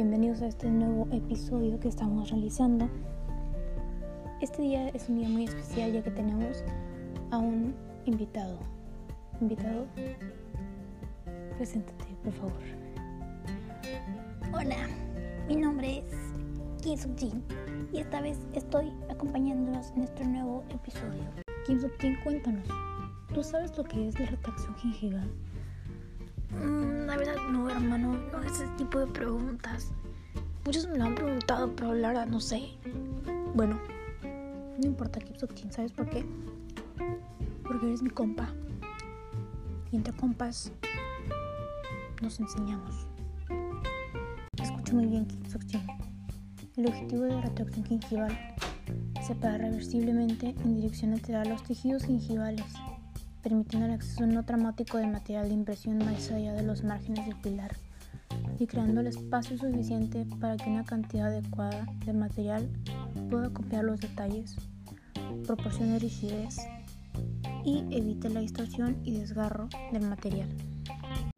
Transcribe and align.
bienvenidos 0.00 0.40
a 0.40 0.46
este 0.46 0.66
nuevo 0.70 1.06
episodio 1.12 1.78
que 1.78 1.88
estamos 1.88 2.30
realizando. 2.30 2.88
Este 4.40 4.62
día 4.62 4.88
es 4.88 5.10
un 5.10 5.18
día 5.18 5.28
muy 5.28 5.44
especial 5.44 5.92
ya 5.92 6.02
que 6.02 6.10
tenemos 6.10 6.64
a 7.30 7.36
un 7.36 7.74
invitado. 8.06 8.58
Invitado, 9.42 9.84
preséntate, 11.58 12.06
por 12.24 12.32
favor. 12.32 12.62
Hola, 14.54 14.88
mi 15.46 15.56
nombre 15.56 15.98
es 15.98 16.82
Kim 16.82 16.96
Suk 16.96 17.18
Jin 17.18 17.44
y 17.92 17.98
esta 17.98 18.22
vez 18.22 18.38
estoy 18.54 18.90
acompañándonos 19.10 19.90
en 19.90 19.98
nuestro 19.98 20.26
nuevo 20.26 20.64
episodio. 20.70 21.24
Kim 21.66 21.78
Suk 21.78 21.92
Jin, 22.00 22.16
cuéntanos, 22.24 22.66
¿tú 23.34 23.42
sabes 23.42 23.76
lo 23.76 23.84
que 23.84 24.08
es 24.08 24.18
la 24.18 24.24
retracción 24.24 24.74
gingival? 24.76 25.30
Mm, 26.50 27.06
la 27.06 27.16
verdad 27.16 27.36
no, 27.50 27.70
hermano, 27.70 28.18
no 28.32 28.42
es 28.42 28.52
ese 28.52 28.66
tipo 28.76 28.98
de 28.98 29.06
preguntas. 29.06 29.92
Muchos 30.64 30.86
me 30.88 30.98
lo 30.98 31.04
han 31.04 31.14
preguntado, 31.14 31.74
pero 31.76 31.94
la 31.94 32.08
verdad 32.08 32.26
no 32.26 32.40
sé. 32.40 32.70
Bueno, 33.54 33.78
no 34.78 34.86
importa 34.86 35.20
Jin, 35.54 35.72
¿sabes 35.72 35.92
por 35.92 36.08
qué? 36.10 36.24
Porque 37.62 37.86
eres 37.86 38.02
mi 38.02 38.10
compa. 38.10 38.48
Y 39.92 39.96
entre 39.96 40.12
compas 40.12 40.72
nos 42.20 42.38
enseñamos. 42.40 43.06
Escucha 44.60 44.94
muy 44.94 45.06
bien 45.06 45.26
Jin. 45.28 45.40
El 46.76 46.86
objetivo 46.86 47.22
de 47.22 47.30
la 47.34 47.40
retracción 47.42 47.84
gingival 47.84 48.56
es 49.18 49.26
separar 49.26 49.60
reversiblemente 49.60 50.54
en 50.64 50.76
dirección 50.76 51.10
lateral 51.10 51.48
los 51.48 51.62
tejidos 51.62 52.04
gingivales 52.04 52.66
permitiendo 53.42 53.86
el 53.86 53.94
acceso 53.94 54.26
no 54.26 54.44
traumático 54.44 54.98
de 54.98 55.06
material 55.06 55.48
de 55.48 55.54
impresión 55.54 55.98
más 55.98 56.30
allá 56.30 56.52
de 56.52 56.62
los 56.62 56.84
márgenes 56.84 57.26
del 57.26 57.36
pilar 57.36 57.76
y 58.58 58.66
creando 58.66 59.00
el 59.00 59.06
espacio 59.06 59.56
suficiente 59.56 60.26
para 60.40 60.56
que 60.56 60.70
una 60.70 60.84
cantidad 60.84 61.28
adecuada 61.28 61.86
de 62.04 62.12
material 62.12 62.68
pueda 63.30 63.50
copiar 63.50 63.84
los 63.84 64.00
detalles, 64.00 64.56
proporcione 65.46 65.98
rigidez 65.98 66.58
y 67.64 67.84
evite 67.90 68.28
la 68.28 68.40
distorsión 68.40 68.98
y 69.04 69.12
desgarro 69.12 69.68
del 69.92 70.06
material. 70.06 70.48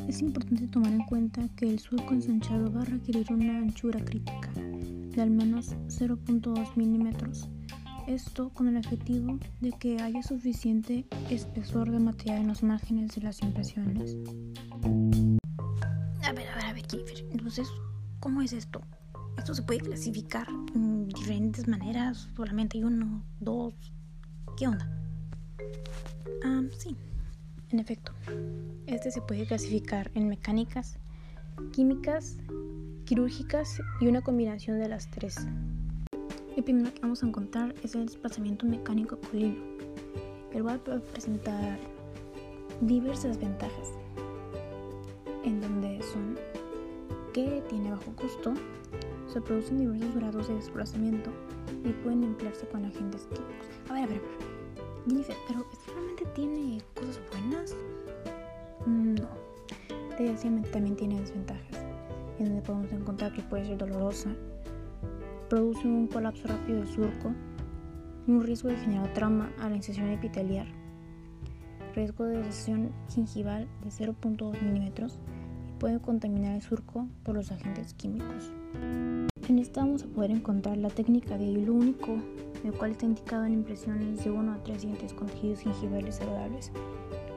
Es 0.08 0.20
importante 0.20 0.66
tomar 0.66 0.92
en 0.92 1.04
cuenta 1.04 1.48
que 1.56 1.70
el 1.70 1.78
surco 1.78 2.12
ensanchado 2.12 2.72
va 2.72 2.82
a 2.82 2.86
requerir 2.86 3.32
una 3.32 3.58
anchura 3.58 4.04
crítica 4.04 4.50
de 4.56 5.22
al 5.22 5.30
menos 5.30 5.76
0.2 5.88 6.76
milímetros 6.76 7.48
esto 8.06 8.50
con 8.50 8.68
el 8.68 8.76
objetivo 8.76 9.38
de 9.60 9.72
que 9.72 10.00
haya 10.00 10.22
suficiente 10.22 11.06
espesor 11.30 11.90
de 11.90 11.98
material 11.98 12.40
en 12.40 12.48
los 12.48 12.62
márgenes 12.62 13.14
de 13.14 13.22
las 13.22 13.42
impresiones. 13.42 14.16
A 16.22 16.32
ver, 16.32 16.48
a 16.48 16.54
ver, 16.56 16.64
a 16.64 16.72
ver, 16.72 16.84
Jennifer. 16.90 17.24
Entonces, 17.30 17.68
¿cómo 18.20 18.42
es 18.42 18.52
esto? 18.52 18.80
¿Esto 19.38 19.54
se 19.54 19.62
puede 19.62 19.80
clasificar 19.80 20.46
en 20.74 21.06
diferentes 21.06 21.66
maneras? 21.68 22.28
¿Solamente 22.36 22.78
hay 22.78 22.84
uno, 22.84 23.22
dos? 23.40 23.74
¿Qué 24.56 24.68
onda? 24.68 24.88
Ah, 26.44 26.62
sí. 26.78 26.96
En 27.70 27.78
efecto, 27.78 28.12
este 28.86 29.10
se 29.10 29.22
puede 29.22 29.46
clasificar 29.46 30.10
en 30.14 30.28
mecánicas, 30.28 30.98
químicas, 31.72 32.36
quirúrgicas 33.04 33.80
y 34.00 34.08
una 34.08 34.20
combinación 34.20 34.78
de 34.78 34.88
las 34.88 35.10
tres. 35.10 35.36
El 36.54 36.64
primero 36.64 36.92
que 36.92 37.00
vamos 37.00 37.22
a 37.22 37.26
encontrar 37.26 37.74
es 37.82 37.94
el 37.94 38.04
desplazamiento 38.04 38.66
mecánico 38.66 39.16
con 39.30 39.40
el 39.40 40.62
cual 40.62 40.78
puede 40.80 41.00
presentar 41.00 41.78
diversas 42.82 43.38
ventajas, 43.38 43.92
en 45.44 45.62
donde 45.62 46.02
son 46.02 46.38
que 47.32 47.62
tiene 47.70 47.90
bajo 47.90 48.14
costo, 48.16 48.52
se 49.32 49.40
producen 49.40 49.78
diversos 49.78 50.14
grados 50.14 50.48
de 50.48 50.54
desplazamiento 50.56 51.30
y 51.84 51.92
pueden 52.04 52.22
emplearse 52.24 52.66
con 52.68 52.84
agentes 52.84 53.26
químicos. 53.32 53.66
A 53.88 53.94
ver, 53.94 54.02
a 54.02 54.06
ver, 54.08 54.18
a 54.18 55.16
ver. 55.16 55.36
¿pero 55.48 55.64
realmente 55.86 56.26
tiene 56.34 56.82
cosas 56.94 57.18
buenas? 57.30 57.74
No, 58.84 59.26
desgraciadamente 60.18 60.68
también 60.68 60.96
tiene 60.96 61.18
desventajas, 61.18 61.78
en 62.38 62.44
donde 62.44 62.60
podemos 62.60 62.92
encontrar 62.92 63.32
que 63.32 63.40
puede 63.40 63.64
ser 63.64 63.78
dolorosa, 63.78 64.36
produce 65.52 65.86
un 65.86 66.06
colapso 66.06 66.48
rápido 66.48 66.78
del 66.78 66.88
surco, 66.88 67.30
un 68.26 68.42
riesgo 68.42 68.70
de 68.70 68.76
generar 68.78 69.12
trauma 69.12 69.52
a 69.60 69.68
la 69.68 69.76
incisión 69.76 70.08
epitelial, 70.08 70.66
riesgo 71.94 72.24
de 72.24 72.42
recesión 72.42 72.90
gingival 73.10 73.68
de 73.84 73.90
0.2 73.90 74.62
milímetros 74.62 75.18
y 75.68 75.78
puede 75.78 76.00
contaminar 76.00 76.54
el 76.54 76.62
surco 76.62 77.06
por 77.22 77.34
los 77.34 77.52
agentes 77.52 77.92
químicos. 77.92 78.50
En 79.46 79.58
esta 79.58 79.82
vamos 79.82 80.04
a 80.04 80.06
poder 80.06 80.30
encontrar 80.30 80.78
la 80.78 80.88
técnica 80.88 81.36
de 81.36 81.44
hilo 81.44 81.74
único, 81.74 82.16
el 82.64 82.72
cual 82.72 82.92
está 82.92 83.04
indicado 83.04 83.44
en 83.44 83.52
impresiones 83.52 84.24
de 84.24 84.30
1 84.30 84.52
a 84.52 84.62
3 84.62 84.80
dientes 84.80 85.12
con 85.12 85.26
tejidos 85.26 85.60
gingivales 85.60 86.14
saludables. 86.16 86.72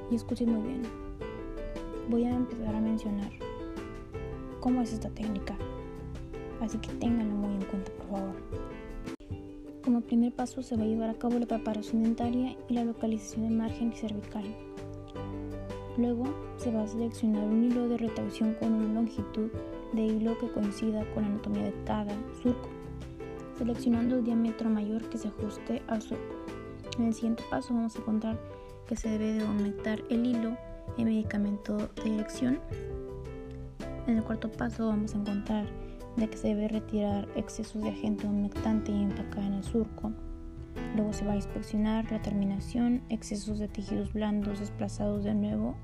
Y 0.10 0.16
escuchen 0.16 0.54
muy 0.54 0.70
bien, 0.70 0.84
voy 2.10 2.24
a 2.24 2.34
empezar 2.34 2.76
a 2.76 2.80
mencionar 2.80 3.32
cómo 4.62 4.82
es 4.84 4.94
esta 4.94 5.10
técnica 5.10 5.58
así 6.66 6.78
que 6.80 6.94
ténganlo 6.94 7.36
muy 7.36 7.56
en 7.56 7.66
cuenta 7.66 7.92
por 7.92 8.08
favor. 8.08 8.36
Como 9.84 10.02
primer 10.02 10.34
paso 10.34 10.64
se 10.64 10.76
va 10.76 10.84
a 10.84 10.88
llevar 10.88 11.12
a 11.12 11.14
cabo 11.14 11.38
la 11.38 11.46
preparación 11.46 12.04
dentaria 12.04 12.58
y 12.68 12.74
la 12.74 12.84
localización 12.84 13.44
del 13.44 13.58
margen 13.58 13.94
cervical. 13.94 14.44
Luego 15.98 16.26
se 16.58 16.72
va 16.72 16.84
a 16.84 16.88
seleccionar 16.88 17.44
un 17.44 17.64
hilo 17.64 17.88
de 17.88 17.98
retracción 17.98 18.56
con 18.56 18.74
una 18.74 18.94
longitud 18.94 19.50
de 19.94 20.02
hilo 20.02 20.38
que 20.40 20.52
coincida 20.52 21.06
con 21.14 21.24
la 21.24 21.30
anatomía 21.30 21.66
de 21.66 21.74
cada 21.86 22.14
surco, 22.42 22.68
seleccionando 23.58 24.18
el 24.18 24.24
diámetro 24.24 24.70
mayor 24.70 25.08
que 25.10 25.20
se 25.20 25.28
ajuste 25.28 25.82
al 25.88 26.02
surco. 26.02 26.36
En 26.98 27.06
el 27.06 27.14
siguiente 27.14 27.44
paso 27.50 27.74
vamos 27.74 27.96
a 27.96 28.00
encontrar 28.00 28.40
que 28.88 28.96
se 28.96 29.10
debe 29.10 29.34
de 29.34 29.46
aumentar 29.46 30.02
el 30.10 30.26
hilo 30.26 30.58
en 30.98 31.06
medicamento 31.06 31.78
de 31.78 32.04
dirección. 32.04 32.60
En 34.08 34.18
el 34.18 34.24
cuarto 34.24 34.52
paso 34.52 34.88
vamos 34.88 35.14
a 35.14 35.18
encontrar 35.18 35.85
de 36.18 36.30
que 36.30 36.38
se 36.38 36.50
debe 36.50 36.68
retirar 36.68 37.28
excesos 37.36 37.82
de 37.82 37.90
agente 37.90 38.28
humectante 38.28 38.92
y 38.92 39.04
empacar 39.04 39.44
en 39.44 39.56
el 39.56 39.64
surco. 39.64 40.12
Luego 40.96 41.14
se 41.14 41.26
va 41.26 41.34
a 41.34 41.36
inspeccionar 41.36 42.10
la 42.12 42.22
terminación, 42.22 43.02
excesos 43.10 43.60
de 43.60 43.68
tejidos 43.68 44.14
blandos 44.14 44.60
desplazados 44.60 45.24
de 45.24 45.34
nuevo 45.34 45.76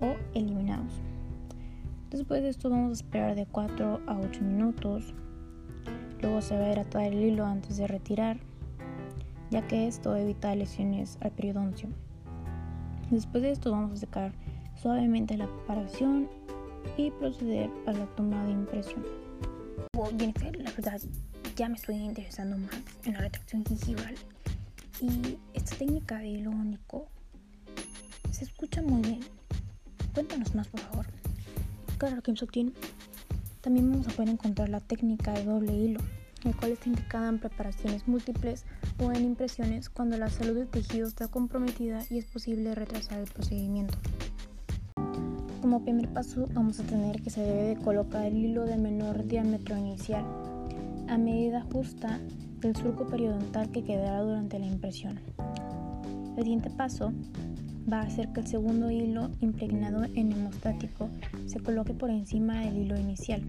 o 0.00 0.14
eliminados. 0.34 1.00
Después 2.10 2.42
de 2.42 2.50
esto 2.50 2.70
vamos 2.70 2.90
a 2.90 3.04
esperar 3.04 3.34
de 3.34 3.46
4 3.46 4.00
a 4.06 4.18
8 4.18 4.42
minutos. 4.42 5.14
Luego 6.20 6.40
se 6.40 6.56
va 6.56 6.64
a 6.64 6.70
hidratar 6.70 7.04
el 7.04 7.22
hilo 7.22 7.44
antes 7.44 7.76
de 7.76 7.86
retirar, 7.86 8.38
ya 9.50 9.66
que 9.66 9.86
esto 9.86 10.16
evita 10.16 10.54
lesiones 10.54 11.18
al 11.20 11.32
periodoncio. 11.32 11.88
Después 13.10 13.42
de 13.42 13.50
esto 13.50 13.70
vamos 13.70 13.92
a 13.92 13.96
secar 13.96 14.32
suavemente 14.74 15.36
la 15.36 15.46
preparación 15.46 16.28
y 16.96 17.10
proceder 17.10 17.70
a 17.86 17.92
la 17.92 18.06
toma 18.16 18.44
de 18.44 18.52
impresión. 18.52 19.04
Jennifer, 20.18 20.56
la 20.56 20.70
verdad 20.72 21.00
ya 21.56 21.68
me 21.68 21.76
estoy 21.76 21.96
interesando 21.96 22.58
más 22.58 22.76
en 23.04 23.14
la 23.14 23.20
retracción 23.20 23.64
gingival 23.64 24.14
y 25.00 25.38
esta 25.54 25.76
técnica 25.76 26.18
de 26.18 26.28
hilo 26.28 26.50
único 26.50 27.08
se 28.30 28.44
escucha 28.44 28.82
muy 28.82 29.02
bien. 29.02 29.20
Cuéntanos 30.14 30.54
más, 30.54 30.68
por 30.68 30.80
favor. 30.80 31.06
Claro, 31.98 32.22
Kim 32.22 32.36
Suktin. 32.36 32.74
También 33.62 33.90
vamos 33.90 34.06
a 34.06 34.10
poder 34.10 34.28
encontrar 34.28 34.68
la 34.68 34.80
técnica 34.80 35.32
de 35.32 35.44
doble 35.44 35.72
hilo, 35.72 36.00
el 36.44 36.54
cual 36.54 36.72
está 36.72 36.88
indicada 36.88 37.28
en 37.28 37.38
preparaciones 37.38 38.06
múltiples 38.06 38.64
o 38.98 39.10
en 39.12 39.24
impresiones 39.24 39.88
cuando 39.88 40.16
la 40.16 40.28
salud 40.28 40.54
del 40.56 40.68
tejido 40.68 41.08
está 41.08 41.28
comprometida 41.28 42.02
y 42.10 42.18
es 42.18 42.26
posible 42.26 42.74
retrasar 42.74 43.18
el 43.18 43.30
procedimiento. 43.30 43.98
Como 45.66 45.82
primer 45.82 46.08
paso 46.10 46.46
vamos 46.54 46.78
a 46.78 46.84
tener 46.84 47.20
que 47.22 47.28
se 47.28 47.40
debe 47.40 47.74
de 47.74 47.76
colocar 47.76 48.24
el 48.24 48.36
hilo 48.36 48.66
de 48.66 48.76
menor 48.76 49.26
diámetro 49.26 49.76
inicial 49.76 50.24
a 51.08 51.18
medida 51.18 51.66
justa 51.72 52.20
del 52.60 52.76
surco 52.76 53.08
periodontal 53.08 53.72
que 53.72 53.82
quedará 53.82 54.20
durante 54.20 54.60
la 54.60 54.66
impresión. 54.66 55.18
El 56.36 56.44
siguiente 56.44 56.70
paso 56.70 57.12
va 57.92 57.98
a 57.98 58.04
hacer 58.04 58.28
que 58.28 58.42
el 58.42 58.46
segundo 58.46 58.92
hilo 58.92 59.32
impregnado 59.40 60.04
en 60.04 60.30
hemostático 60.30 61.08
se 61.46 61.58
coloque 61.58 61.94
por 61.94 62.10
encima 62.10 62.60
del 62.60 62.76
hilo 62.76 62.96
inicial. 62.96 63.42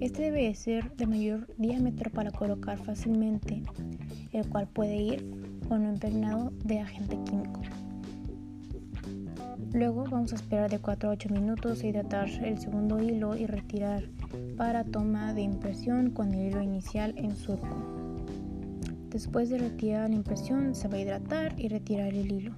Este 0.00 0.22
debe 0.22 0.54
ser 0.54 0.96
de 0.96 1.06
mayor 1.06 1.54
diámetro 1.58 2.10
para 2.10 2.30
colocar 2.30 2.78
fácilmente, 2.78 3.62
el 4.32 4.48
cual 4.48 4.68
puede 4.68 4.96
ir 4.96 5.58
o 5.68 5.76
no 5.76 5.90
impregnado 5.90 6.50
de 6.64 6.80
agente 6.80 7.18
químico. 7.26 7.60
Luego 9.72 10.04
vamos 10.10 10.32
a 10.32 10.36
esperar 10.36 10.70
de 10.70 10.78
4 10.78 11.08
a 11.08 11.12
8 11.12 11.28
minutos, 11.30 11.82
hidratar 11.82 12.28
el 12.28 12.58
segundo 12.58 13.02
hilo 13.02 13.36
y 13.36 13.46
retirar 13.46 14.04
para 14.56 14.84
toma 14.84 15.32
de 15.32 15.42
impresión 15.42 16.10
con 16.10 16.34
el 16.34 16.48
hilo 16.48 16.62
inicial 16.62 17.14
en 17.16 17.34
surco. 17.36 17.76
Después 19.10 19.50
de 19.50 19.58
retirar 19.58 20.10
la 20.10 20.16
impresión 20.16 20.74
se 20.74 20.88
va 20.88 20.96
a 20.96 21.00
hidratar 21.00 21.58
y 21.58 21.68
retirar 21.68 22.08
el 22.08 22.32
hilo. 22.32 22.54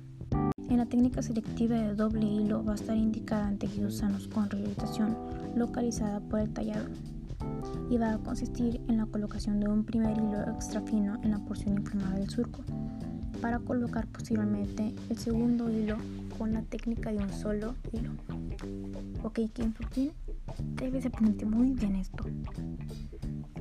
En 0.69 0.79
la 0.79 0.87
técnica 0.87 1.23
selectiva 1.23 1.77
de 1.77 1.95
doble 1.95 2.27
hilo 2.27 2.65
va 2.65 2.73
a 2.73 2.77
estar 2.77 2.97
indicada 2.97 3.49
en 3.49 3.59
tejidos 3.59 3.99
sanos 3.99 4.29
con 4.29 4.51
rehabilitación 4.51 5.17
localizada 5.55 6.21
por 6.21 6.41
el 6.41 6.53
tallador. 6.53 6.91
y 7.91 7.99
va 7.99 8.15
a 8.15 8.19
consistir 8.19 8.81
en 8.89 8.97
la 8.97 9.07
colocación 9.07 9.61
de 9.61 9.69
un 9.69 9.85
primer 9.85 10.17
hilo 10.17 10.41
extra 10.55 10.81
fino 10.81 11.21
en 11.23 11.33
la 11.33 11.39
porción 11.39 11.77
inflamada 11.77 12.19
del 12.19 12.31
surco 12.31 12.63
para 13.41 13.59
colocar 13.59 14.07
posteriormente 14.07 14.95
el 15.11 15.19
segundo 15.19 15.71
hilo 15.71 15.99
con 16.39 16.53
la 16.53 16.63
técnica 16.63 17.13
de 17.13 17.19
un 17.19 17.33
solo 17.33 17.75
hilo. 17.93 18.13
Ok, 19.23 19.41
Kim 19.53 19.73
Putin, 19.73 20.13
debes 20.77 21.07
aprender 21.07 21.47
muy 21.47 21.73
bien 21.73 21.97
esto. 21.97 22.25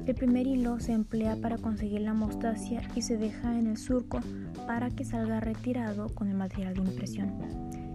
El 0.05 0.15
primer 0.15 0.47
hilo 0.47 0.79
se 0.79 0.91
emplea 0.91 1.37
para 1.37 1.57
conseguir 1.57 2.01
la 2.01 2.13
mostacia 2.13 2.81
y 2.93 3.01
se 3.01 3.17
deja 3.17 3.57
en 3.57 3.67
el 3.67 3.77
surco 3.77 4.19
para 4.67 4.89
que 4.89 5.05
salga 5.05 5.39
retirado 5.39 6.09
con 6.09 6.27
el 6.27 6.35
material 6.35 6.73
de 6.73 6.81
impresión. 6.81 7.31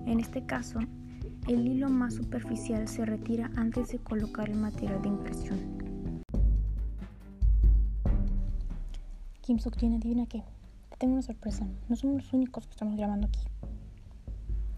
En 0.07 0.21
este 0.21 0.47
caso, 0.47 0.79
el 1.47 1.67
hilo 1.67 1.91
más 1.91 2.15
superficial 2.15 2.89
se 2.89 3.05
retira 3.05 3.51
antes 3.57 3.89
de 3.89 3.99
colocar 3.99 4.49
el 4.49 4.57
material 4.57 5.03
de 5.03 5.09
impresión. 5.09 5.59
Kim 9.43 9.59
Suk-jin, 9.59 9.97
adivina 9.97 10.27
qué. 10.27 10.43
Te 10.91 10.97
tengo 10.99 11.15
una 11.15 11.23
sorpresa. 11.23 11.67
No 11.89 11.97
somos 11.97 12.17
los 12.23 12.33
únicos 12.33 12.67
que 12.67 12.71
estamos 12.71 12.97
grabando 12.97 13.27
aquí. 13.27 13.41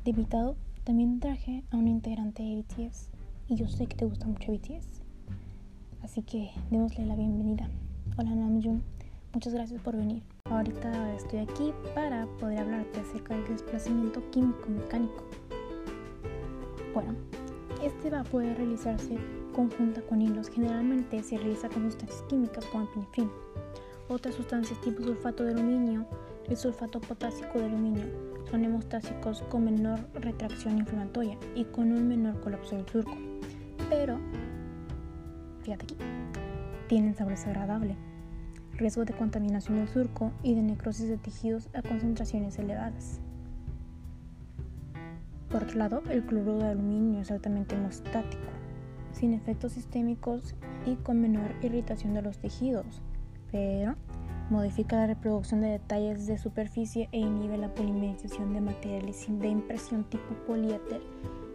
De 0.05 0.13
invitado, 0.13 0.57
también 0.85 1.21
traje 1.21 1.63
a 1.71 1.77
un 1.77 1.87
integrante 1.87 2.43
de 2.43 2.63
BTS. 2.63 3.11
Y 3.49 3.57
yo 3.57 3.69
sé 3.69 3.87
que 3.87 3.97
te 3.97 4.07
gusta 4.07 4.27
mucho 4.27 4.51
BTS. 4.51 5.03
Así 6.03 6.23
que 6.23 6.53
démosle 6.71 7.05
la 7.05 7.17
bienvenida. 7.17 7.69
Hola 8.17 8.35
Namjoon, 8.35 8.83
muchas 9.35 9.53
gracias 9.53 9.83
por 9.83 9.99
venir. 9.99 10.23
Ahorita 10.47 11.15
estoy 11.17 11.41
aquí 11.41 11.75
para 11.95 12.27
poder 12.39 12.61
hablarte 12.61 12.99
acerca 12.99 13.37
del 13.37 13.47
desplazamiento 13.49 14.23
químico-mecánico. 14.31 15.23
Bueno, 16.95 17.15
este 17.83 18.09
va 18.09 18.21
a 18.21 18.25
poder 18.25 18.57
realizarse 18.57 19.19
conjunta 19.55 20.01
con 20.01 20.23
hilos. 20.23 20.49
Generalmente 20.49 21.23
se 21.23 21.37
realiza 21.37 21.69
con 21.69 21.83
sustancias 21.83 22.23
químicas 22.23 22.65
como 22.67 22.85
el 22.85 22.89
pinefrino. 22.89 23.31
Otras 24.11 24.35
sustancias 24.35 24.81
tipo 24.81 25.05
sulfato 25.05 25.45
de 25.45 25.53
aluminio 25.53 26.05
y 26.49 26.57
sulfato 26.57 27.01
potásico 27.01 27.61
de 27.61 27.67
aluminio 27.67 28.07
son 28.51 28.65
hemostásicos 28.65 29.43
con 29.43 29.67
menor 29.67 30.01
retracción 30.15 30.79
inflamatoria 30.79 31.39
y 31.55 31.63
con 31.67 31.93
un 31.93 32.09
menor 32.09 32.41
colapso 32.41 32.75
del 32.75 32.89
surco. 32.89 33.17
Pero 33.89 34.19
fíjate 35.63 35.85
aquí, 35.85 35.97
tienen 36.89 37.15
sabor 37.15 37.35
desagradable, 37.35 37.95
riesgo 38.73 39.05
de 39.05 39.15
contaminación 39.15 39.77
del 39.77 39.89
surco 39.89 40.33
y 40.43 40.57
de 40.57 40.63
necrosis 40.63 41.09
de 41.09 41.17
tejidos 41.17 41.69
a 41.73 41.81
concentraciones 41.81 42.59
elevadas. 42.59 43.21
Por 45.51 45.63
otro 45.63 45.79
lado, 45.79 46.03
el 46.11 46.25
cloruro 46.25 46.59
de 46.59 46.71
aluminio 46.71 47.21
es 47.21 47.31
altamente 47.31 47.77
hemostático, 47.77 48.43
sin 49.13 49.35
efectos 49.35 49.71
sistémicos 49.71 50.57
y 50.85 50.97
con 50.97 51.21
menor 51.21 51.55
irritación 51.63 52.13
de 52.15 52.23
los 52.23 52.39
tejidos, 52.39 53.03
pero 53.51 53.95
modifica 54.51 54.97
la 54.97 55.07
reproducción 55.07 55.61
de 55.61 55.69
detalles 55.69 56.27
de 56.27 56.39
superficie 56.39 57.09
e 57.13 57.19
inhibe 57.19 57.57
la 57.57 57.73
polimerización 57.73 58.53
de 58.53 58.61
materiales 58.61 59.27
de 59.29 59.49
impresión 59.49 60.05
tipo 60.05 60.35
poliéter 60.47 61.01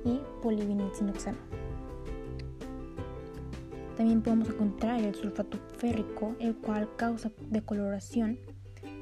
y 0.06 0.22
polivinilcinoxano. 0.42 1.38
También 3.98 4.22
podemos 4.22 4.50
encontrar 4.50 5.02
el 5.02 5.16
sulfato 5.16 5.58
férrico, 5.78 6.36
el 6.40 6.56
cual 6.56 6.90
causa 6.98 7.32
decoloración 7.50 8.40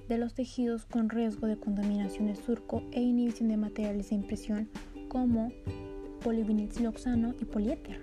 de 0.08 0.18
los 0.18 0.34
tejidos 0.34 0.86
con 0.86 1.10
riesgo 1.10 1.48
de 1.48 1.58
contaminación 1.58 2.28
de 2.28 2.36
surco 2.36 2.84
e 2.92 3.02
inhibición 3.02 3.50
de 3.50 3.58
materiales 3.58 4.10
de 4.10 4.16
impresión 4.16 4.70
como 5.08 5.52
polivinilsiloxano 6.24 7.34
y 7.40 7.46
poliéter. 7.46 8.00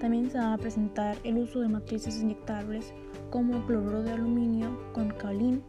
También 0.00 0.30
se 0.30 0.38
va 0.38 0.52
a 0.52 0.58
presentar 0.58 1.16
el 1.24 1.38
uso 1.38 1.60
de 1.60 1.68
matrices 1.68 2.20
inyectables 2.20 2.92
como 3.30 3.64
cloruro 3.66 4.02
de 4.02 4.12
aluminio 4.12 4.78
con 4.92 5.10
kaolin 5.10 5.62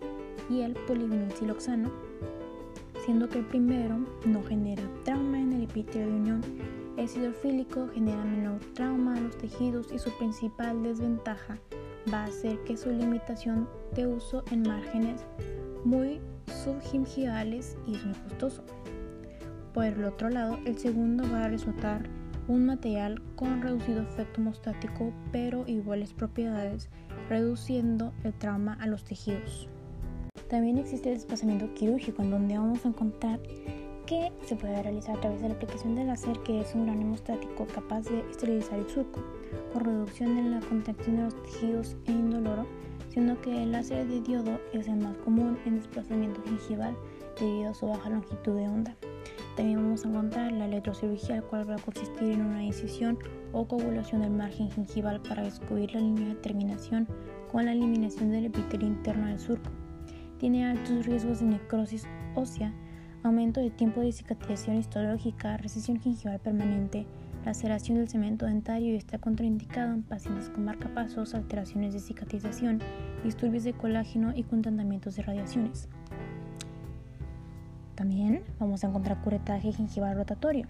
y 0.49 0.61
el 0.61 0.73
polivinilsiloxano, 0.73 1.91
siendo 3.05 3.27
que 3.27 3.39
el 3.39 3.45
primero 3.45 3.97
no 4.25 4.43
genera 4.43 4.83
trauma 5.03 5.39
en 5.39 5.53
el 5.53 5.63
epitelio 5.63 6.07
de 6.07 6.13
unión 6.13 6.41
el 6.97 7.05
hidrofílico 7.05 7.89
genera 7.93 8.23
menor 8.23 8.59
trauma 8.73 9.15
a 9.15 9.19
los 9.19 9.37
tejidos 9.37 9.91
y 9.93 9.99
su 9.99 10.09
principal 10.17 10.81
desventaja 10.81 11.59
va 12.11 12.23
a 12.23 12.31
ser 12.31 12.57
que 12.63 12.75
su 12.75 12.89
limitación 12.89 13.69
de 13.93 14.07
uso 14.07 14.43
en 14.51 14.63
márgenes 14.63 15.23
muy 15.85 16.19
subgingivales 16.63 17.77
y 17.85 17.95
es 17.95 18.03
muy 18.03 18.15
costoso. 18.15 18.63
Por 19.75 19.85
el 19.85 20.03
otro 20.05 20.29
lado, 20.29 20.57
el 20.65 20.79
segundo 20.79 21.23
va 21.31 21.43
a 21.43 21.49
resultar 21.49 22.09
un 22.47 22.65
material 22.65 23.21
con 23.35 23.61
reducido 23.61 24.01
efecto 24.01 24.41
hemostático 24.41 25.13
pero 25.31 25.67
iguales 25.67 26.13
propiedades, 26.13 26.89
reduciendo 27.29 28.13
el 28.23 28.33
trauma 28.33 28.77
a 28.79 28.87
los 28.87 29.03
tejidos. 29.03 29.69
También 30.49 30.77
existe 30.77 31.09
el 31.09 31.15
desplazamiento 31.15 31.73
quirúrgico 31.73 32.21
en 32.21 32.31
donde 32.31 32.57
vamos 32.57 32.85
a 32.85 32.89
encontrar 32.89 33.39
que 34.05 34.31
se 34.45 34.55
puede 34.55 34.81
realizar 34.81 35.17
a 35.17 35.21
través 35.21 35.41
de 35.41 35.49
la 35.49 35.55
aplicación 35.55 35.93
del 35.93 36.07
láser, 36.07 36.39
que 36.39 36.61
es 36.61 36.73
un 36.73 36.85
gran 36.85 37.01
hemostático 37.01 37.67
capaz 37.67 38.03
de 38.03 38.21
esterilizar 38.31 38.79
el 38.79 38.89
surco, 38.89 39.21
con 39.73 39.83
reducción 39.83 40.37
en 40.37 40.51
la 40.51 40.61
contracción 40.61 41.17
de 41.17 41.23
los 41.23 41.43
tejidos 41.43 41.97
e 42.05 42.11
indoloro, 42.11 42.65
siendo 43.09 43.39
que 43.41 43.63
el 43.63 43.73
láser 43.73 44.07
de 44.07 44.21
diodo 44.21 44.61
es 44.71 44.87
el 44.87 44.97
más 44.97 45.17
común 45.17 45.59
en 45.65 45.75
desplazamiento 45.75 46.41
gingival 46.43 46.95
debido 47.37 47.71
a 47.71 47.73
su 47.73 47.87
baja 47.87 48.09
longitud 48.09 48.55
de 48.55 48.67
onda. 48.69 48.95
También 49.57 49.81
vamos 49.81 50.05
a 50.05 50.09
encontrar 50.09 50.51
la 50.51 50.65
electrocirugía, 50.65 51.37
la 51.37 51.41
cual 51.41 51.67
va 51.67 51.75
a 51.75 51.79
consistir 51.79 52.29
en 52.29 52.45
una 52.45 52.63
incisión 52.63 53.17
o 53.53 53.67
coagulación 53.67 54.21
del 54.21 54.29
margen 54.29 54.69
gingival 54.69 55.19
para 55.19 55.43
descubrir 55.43 55.93
la 55.95 55.99
línea 55.99 56.27
de 56.27 56.35
terminación 56.35 57.07
con 57.51 57.65
la 57.65 57.71
eliminación 57.71 58.29
del 58.29 58.45
epitelio 58.45 58.87
interno 58.87 59.25
del 59.25 59.39
surco. 59.39 59.71
Tiene 60.37 60.67
altos 60.67 61.07
riesgos 61.07 61.39
de 61.39 61.47
necrosis 61.47 62.07
ósea 62.35 62.71
aumento 63.23 63.59
de 63.59 63.71
tiempo 63.71 64.01
de 64.01 64.11
cicatrización 64.11 64.77
histológica, 64.77 65.57
recesión 65.57 65.99
gingival 65.99 66.39
permanente, 66.39 67.07
laceración 67.43 67.97
del 67.97 68.09
cemento 68.09 68.45
dentario 68.45 68.93
y 68.93 68.97
está 68.97 69.17
contraindicado 69.17 69.91
en 69.93 70.03
pacientes 70.03 70.49
con 70.49 70.65
marcapasos, 70.65 71.33
alteraciones 71.33 71.93
de 71.93 71.99
cicatrización, 71.99 72.79
disturbios 73.23 73.63
de 73.63 73.73
colágeno 73.73 74.33
y 74.35 74.43
con 74.43 74.61
tratamientos 74.61 75.15
de 75.15 75.23
radiaciones. 75.23 75.89
También 77.97 78.43
vamos 78.59 78.83
a 78.83 78.87
encontrar 78.89 79.19
curetaje 79.23 79.73
gingival 79.73 80.15
rotatorio, 80.15 80.67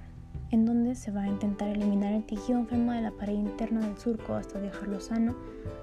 en 0.51 0.65
donde 0.65 0.95
se 0.95 1.11
va 1.11 1.23
a 1.23 1.27
intentar 1.27 1.67
eliminar 1.67 2.13
el 2.13 2.25
tejido 2.25 2.57
enfermo 2.57 2.93
de 2.93 3.01
la 3.01 3.11
pared 3.11 3.33
interna 3.33 3.81
del 3.81 3.97
surco 3.97 4.35
hasta 4.35 4.61
dejarlo 4.61 5.01
sano, 5.01 5.35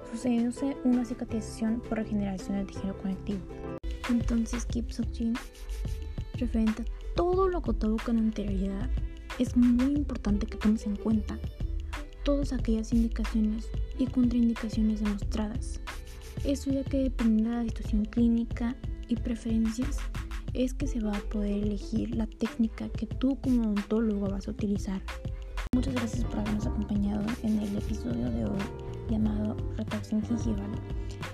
sucediéndose 0.09 0.75
una 0.83 1.05
cicatrización 1.05 1.83
por 1.87 1.99
regeneración 1.99 2.57
del 2.57 2.65
tejido 2.65 2.97
conectivo. 2.97 3.41
Entonces, 4.09 4.65
Keep 4.65 4.87
referente 6.33 6.81
a 6.81 7.15
todo 7.15 7.47
lo 7.47 7.61
contado 7.61 7.95
con 8.03 8.17
anterioridad, 8.17 8.89
es 9.37 9.55
muy 9.55 9.93
importante 9.93 10.47
que 10.47 10.57
tomes 10.57 10.87
en 10.87 10.95
cuenta 10.95 11.37
todas 12.23 12.53
aquellas 12.53 12.91
indicaciones 12.91 13.69
y 13.99 14.07
contraindicaciones 14.07 14.99
demostradas. 14.99 15.79
Eso 16.43 16.71
ya 16.71 16.83
que 16.83 17.03
dependiendo 17.03 17.51
de 17.51 17.57
la 17.57 17.63
situación 17.69 18.05
clínica 18.05 18.75
y 19.07 19.15
preferencias, 19.15 19.99
es 20.55 20.73
que 20.73 20.87
se 20.87 21.01
va 21.01 21.15
a 21.15 21.19
poder 21.29 21.63
elegir 21.63 22.15
la 22.15 22.27
técnica 22.27 22.87
que 22.89 23.05
tú 23.05 23.37
como 23.41 23.61
odontólogo 23.61 24.29
vas 24.29 24.47
a 24.47 24.51
utilizar. 24.51 25.01
Muchas 25.73 25.93
gracias 25.95 26.23
por 26.25 26.39
habernos 26.39 26.65
acompañado 26.65 27.25
en 27.43 27.59
el 27.59 27.75
episodio 27.77 28.29
de 28.31 28.45
hoy 28.45 28.59
llamado 29.09 29.57
Retracción 29.75 30.21
gingival. 30.23 30.71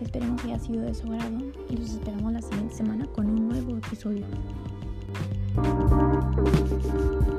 Esperemos 0.01 0.41
que 0.41 0.47
haya 0.47 0.59
sido 0.59 0.81
de 0.81 0.95
su 0.95 1.05
agrado 1.07 1.51
y 1.69 1.77
los 1.77 1.91
esperamos 1.91 2.33
la 2.33 2.41
siguiente 2.41 2.73
semana 2.73 3.05
con 3.07 3.29
un 3.29 3.49
nuevo 3.49 3.77
episodio. 3.77 4.25